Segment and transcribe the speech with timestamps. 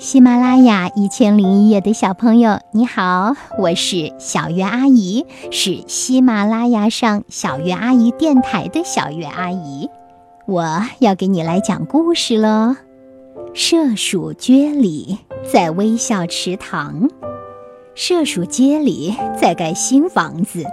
[0.00, 9.90] 喜马拉雅一千零一夜的小朋友，你好，我是小月阿姨，是喜马拉雅上小月阿姨电台的小月阿姨。
[10.46, 12.76] 我要给你来讲故事喽。
[13.54, 15.18] 麝鼠街里
[15.52, 17.10] 在微笑池塘，
[17.94, 20.64] 麝鼠街里在盖新房子。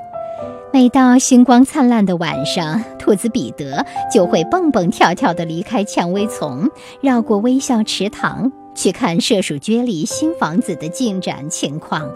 [0.78, 3.84] 每到星光灿烂的晚上，兔子彼得
[4.14, 6.70] 就会蹦蹦跳跳地离开蔷薇丛，
[7.02, 8.52] 绕过微笑池塘。
[8.76, 12.08] 去看射鼠蕨里新房子的进展情况，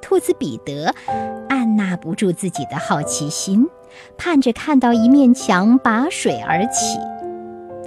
[0.00, 0.92] 兔子彼得
[1.48, 3.68] 按捺不住自己的好奇心，
[4.18, 6.98] 盼着看到一面墙拔水而起。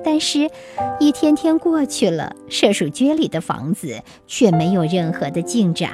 [0.01, 0.49] 但是，
[0.97, 5.91] 一天天过去了，射鼠蕨里的房子却没有任何的进展。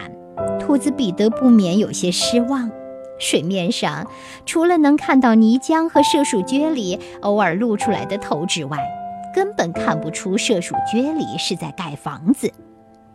[0.59, 2.69] 兔子彼得不免有些失望。
[3.21, 4.05] 水面上
[4.45, 8.77] 除了能看到泥浆和麝鼠蕨里偶尔露出来的头之外，
[9.33, 12.51] 根本看不出麝鼠蕨里是在盖房子。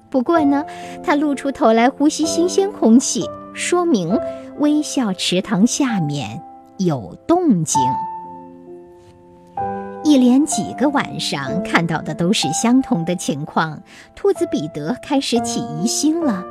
[0.09, 0.65] 不过呢，
[1.03, 4.19] 它露出头来呼吸新鲜空气，说明
[4.59, 6.41] 微笑池塘下面
[6.79, 7.83] 有动静。
[10.05, 13.83] 一连几个晚上看到的都是相同的情况，
[14.15, 16.45] 兔子彼得开始起疑心了。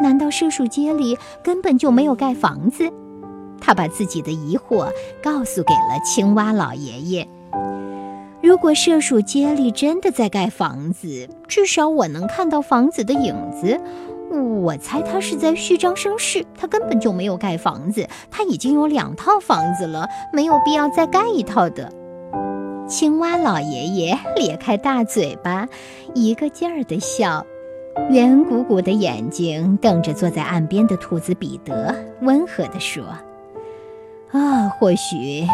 [0.00, 2.90] 难道射鼠街里根本就没有盖房子？
[3.60, 4.88] 他把自己的疑惑
[5.22, 7.26] 告诉给了青蛙老爷爷。
[8.42, 13.80] 如果射鼠街里真的在盖房子，至少我能看到房子的影子。
[14.60, 21.90] 我猜他是在虚张声势，他根本就没有盖房子，他已经有两套房子了，没有必要再盖一套的。
[22.86, 25.66] 青蛙老爷爷咧开大嘴巴，
[26.14, 27.46] 一个劲儿地笑，
[28.10, 33.04] 圆鼓鼓的眼睛瞪着坐在岸边的兔子彼得，温和地说
[34.32, 35.46] ：“啊，或许。”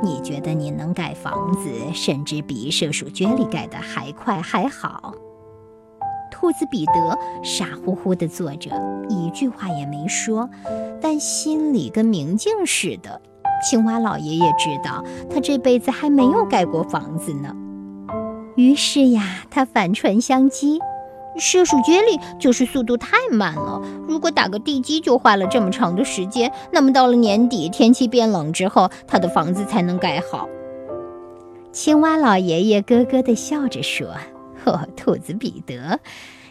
[0.00, 5.12] 你觉得你能盖房子，甚至比射鼠圈里盖的还快还好？
[6.30, 8.70] 兔子彼得傻乎乎地坐着，
[9.08, 10.48] 一句话也没说，
[11.00, 13.20] 但心里跟明镜似的。
[13.68, 17.52] 青蛙老爷爷知道，他这辈子还没有盖过房子呢。
[18.54, 20.78] 于是呀，他反唇相讥。
[21.38, 23.80] 射鼠接力就是速度太慢了。
[24.06, 30.48] 如果打个地基就花了这么长的时间，那么到了年底天气变冷之后，他的房子才能盖好。
[31.72, 34.16] 青蛙老爷爷咯咯地笑着说
[34.64, 36.00] ：“哦，兔子彼得，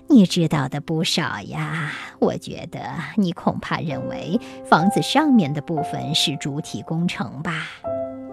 [0.08, 1.92] 你知道的不少呀。
[2.20, 2.80] 我觉得
[3.16, 7.68] 你恐怕认为房子上面的部分是主体工程吧。”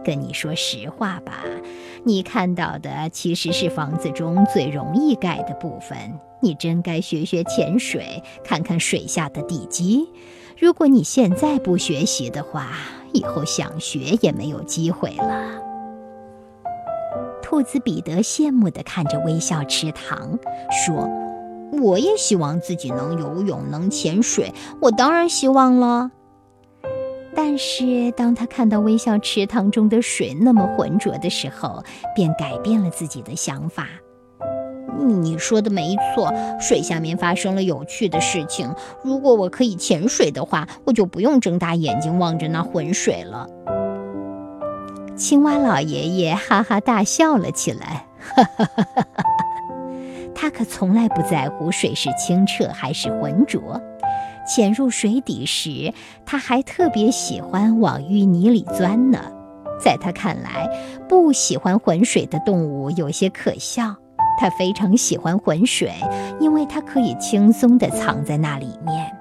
[0.04, 1.44] 跟你说实话吧，
[2.04, 5.96] 你看到的其实是房子中最容易盖的部分。
[6.40, 10.06] 你真该学学潜水，看看水下的地基。
[10.58, 12.68] 如果你现在不学习的话，
[13.12, 15.62] 以后想学也没有机会了。
[17.42, 20.38] 兔子彼得羡慕地看着微笑池塘，
[20.84, 21.08] 说
[21.80, 24.52] ：“我也希望自己能游泳，能潜水。
[24.82, 26.10] 我当然希望了。”
[27.36, 31.82] 但是，当他看到微笑池塘中的水那么浑浊的时候，
[32.14, 33.88] 便改变了自己的想法。
[35.06, 38.72] 你说的没错，水下面发生了有趣的事情。
[39.02, 43.46] 如果我可以潜水的话，我就不用睁大眼睛望着那浑水了。
[45.16, 49.24] 青蛙老爷爷哈哈大笑了起来，哈哈哈哈哈！
[50.34, 53.80] 他可从来不在乎水是清澈还是浑浊。
[54.46, 55.92] 潜入水底时，
[56.26, 59.18] 他还特别喜欢往淤泥里钻呢。
[59.80, 60.68] 在他看来，
[61.08, 63.96] 不喜欢浑水的动物有些可笑。
[64.36, 65.92] 他非常喜欢浑水，
[66.40, 69.16] 因为它可以轻松地藏在那里面。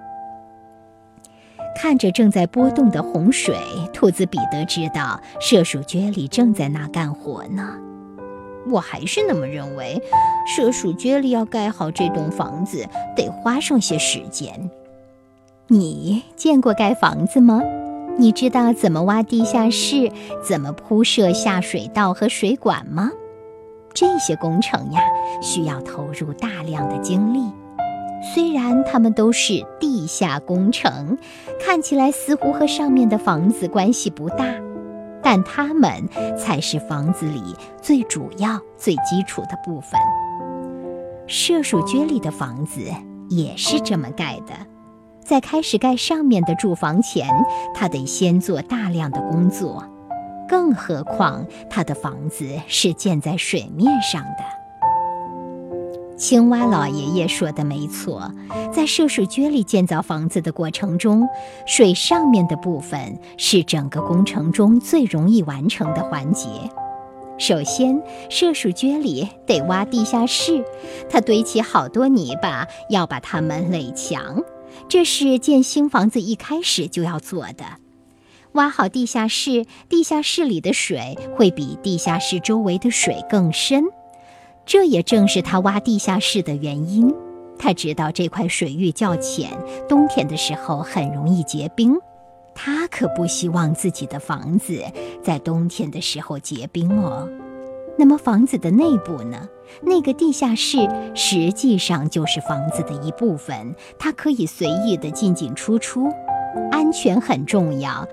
[1.75, 3.55] 看着正在波动的洪水，
[3.93, 7.75] 兔子彼得知道麝鼠杰里正在那干活呢。
[8.69, 10.01] 我还是那么认为，
[10.57, 12.83] 麝鼠杰里要盖好这栋房子，
[13.15, 14.69] 得花上些时间。
[15.67, 17.61] 你见过盖房子吗？
[18.17, 20.11] 你知道怎么挖地下室、
[20.43, 23.09] 怎么铺设下水道和水管吗？
[23.93, 25.01] 这些工程呀，
[25.41, 27.39] 需要投入大量的精力。
[28.33, 31.17] 虽然它们都是地下工程，
[31.59, 34.45] 看起来似乎和上面的房子关系不大，
[35.23, 36.07] 但它们
[36.37, 37.41] 才是房子里
[37.81, 39.99] 最主要、最基础的部分。
[41.25, 42.81] 射鼠居里的房子
[43.29, 44.53] 也是这么盖的。
[45.23, 47.27] 在开始盖上面的住房前，
[47.73, 49.83] 他得先做大量的工作，
[50.47, 54.43] 更何况他的房子是建在水面上的。
[56.15, 58.31] 青蛙老爷爷说的没错，
[58.71, 61.27] 在麝鼠蕨里建造房子的过程中，
[61.65, 66.47] 水上面的部分是整个工程中最容易完成的环节。
[67.39, 70.63] 首先，麝鼠蕨里得挖地下室，
[71.09, 74.41] 它堆起好多泥巴，要把它们垒墙。
[74.87, 77.65] 这是建新房子一开始就要做的。
[78.53, 83.85] 挖好地下室，地下室里的水会比地下室周围的水更深，
[84.65, 87.13] 这也正是他挖地下室的原因。
[87.57, 89.49] 他知道这块水域较浅，
[89.89, 91.95] 冬天的时候很容易结冰。
[92.53, 94.83] 他可不希望自己的房子
[95.23, 97.27] 在冬天的时候结冰哦。
[97.97, 99.49] 那么房子的内部呢？
[99.81, 100.77] 那个地下室
[101.13, 106.11] 实际上就是房子的一部分，它可以随意的进进出出，
[106.71, 108.07] 安全很重要，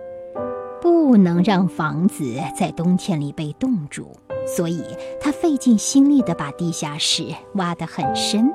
[0.81, 2.25] 不能让房子
[2.57, 4.13] 在冬天里被冻住。
[4.47, 4.83] 所以
[5.21, 8.51] 他费尽心力的把地下室挖得很深。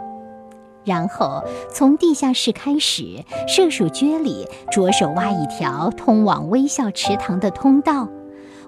[0.83, 8.09] 然后从地下室开始，麝鼠蕨里着手挖一条通往微笑池塘的通道。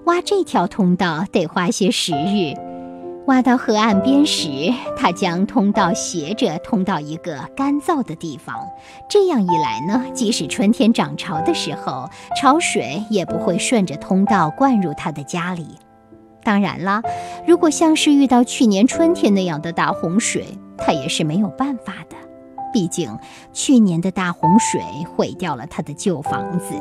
[0.04, 2.54] 挖这条通道得花些时日。
[3.28, 4.48] 挖到河岸边时，
[4.96, 8.56] 他将通道斜着通到一个干燥的地方。
[9.06, 12.08] 这样一来呢，即使春天涨潮的时候，
[12.40, 15.66] 潮水也不会顺着通道灌入他的家里。
[16.42, 17.02] 当然啦，
[17.46, 20.46] 如果像是遇到去年春天那样的大洪水，
[20.78, 22.16] 他也是没有办法的。
[22.72, 23.14] 毕竟
[23.52, 24.80] 去年的大洪水
[25.14, 26.74] 毁掉了他的旧房子。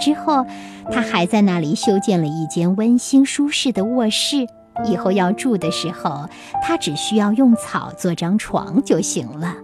[0.00, 0.46] 之后，
[0.90, 4.46] 他还在那里修建了一间温馨舒适的卧室。
[4.84, 6.28] 以后要住的时候，
[6.62, 9.54] 他只需要用草做张床就行了。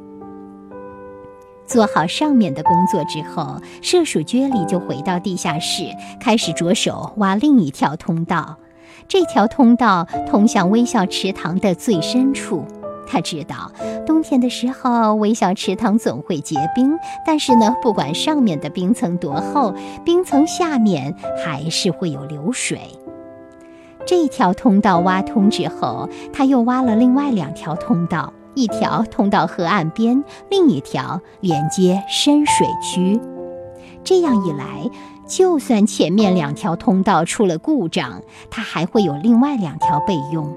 [1.66, 5.82] 做好上面的工作之后，麝鼠蕨里就回到地下室，
[6.20, 8.56] 开始着手挖另一条通道。
[9.08, 12.64] 这条通道通向微笑池塘的最深处。
[13.08, 13.70] 他知道，
[14.04, 16.96] 冬天的时候，微笑池塘总会结冰。
[17.24, 19.74] 但是呢，不管上面的冰层多厚，
[20.04, 21.14] 冰层下面
[21.44, 22.80] 还是会有流水。
[24.06, 33.20] 这条通道挖通之后，他又挖了另外两条通道，一条通到河岸边，另一条连接深水区。
[34.04, 34.88] 这样一来。
[35.28, 40.56] 就算前面两条通道出了故障，它还会有另外两条备用。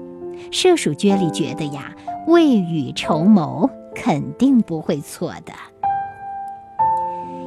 [0.52, 1.92] 麝鼠蕨里觉得呀，
[2.28, 5.52] 未雨绸缪肯定不会错的。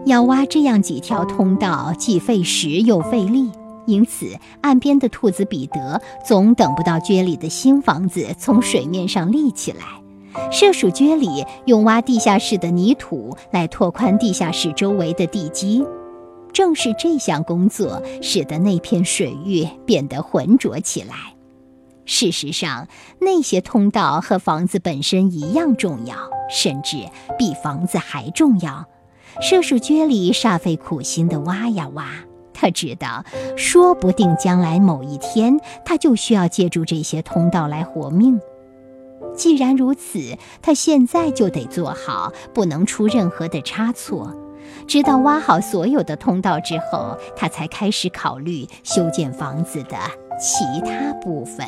[0.05, 3.49] 要挖这样几条通道，既费时又费力，
[3.85, 9.83] 因此岸边的兔子彼得总等不到蕨里的新房子从水面上立起来。
[10.51, 15.85] 麝鼠蕨里用挖地下室的泥土来拓宽地下室周围的地基。
[16.51, 21.15] 正是这项工作，使得那片水域变得浑浊起来。
[22.05, 22.87] 事实上，
[23.19, 26.15] 那些通道和房子本身一样重要，
[26.49, 26.97] 甚至
[27.39, 28.85] 比房子还重要。
[29.41, 32.05] 麝鼠蕨里煞费苦心地挖呀挖，
[32.53, 33.23] 他知道，
[33.57, 38.39] 说不定将来某一天，他就需要借助这些通道来活命。
[39.35, 44.31] 既然如此，他现在就得做好，不能出任何的差错。
[44.87, 49.97] 直到挖好所有的通道之后，他才开始考虑修建房子的
[50.39, 51.65] 其他部分。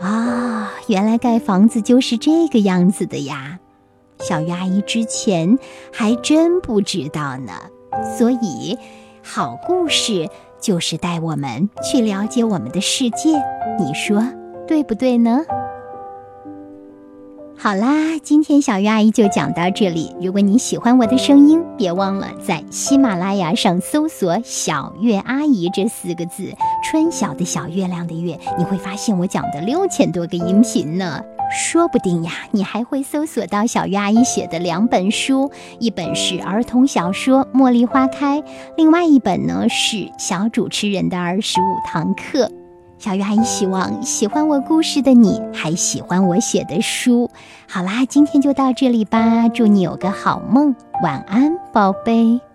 [0.00, 3.58] 啊，原来盖房子就是这个样子的呀！
[4.18, 5.58] 小鱼阿姨之前
[5.92, 7.52] 还真不知道呢。
[8.18, 8.76] 所以，
[9.26, 10.28] 好故事
[10.60, 13.30] 就是带我们去了解我们的世界，
[13.80, 14.22] 你说
[14.68, 15.40] 对不对呢？
[17.56, 20.14] 好啦，今天小鱼阿姨就讲到这里。
[20.20, 26.52] 如果你喜欢我的声音，别忘了在喜马拉雅上搜索“小月阿姨”这四个字，
[26.84, 31.24] 春晓的小月亮的月，你会发现我讲的六千多个音频呢。
[31.54, 38.40] 说不定呀，你还会搜索到小鱼阿姨写的两本书，一本是儿童小说《茉莉花开》，
[38.76, 42.50] 另外一本呢是小主持人的二十五堂课。
[42.98, 47.30] 小鱼阿姨希望喜欢我故事的你还喜欢我写的书。
[47.68, 52.53] 好啦，今天就到这里吧，祝你有个好梦，晚安，宝贝。